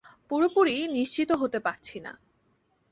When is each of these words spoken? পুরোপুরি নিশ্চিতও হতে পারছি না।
পুরোপুরি 0.29 0.75
নিশ্চিতও 0.87 1.35
হতে 1.37 1.59
পারছি 1.59 1.97
না। 1.99 2.13